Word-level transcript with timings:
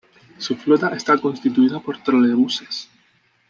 Su 0.39 0.55
flota 0.55 0.95
está 0.95 1.15
constituida 1.19 1.79
por 1.79 2.01
trolebuses. 2.01 2.89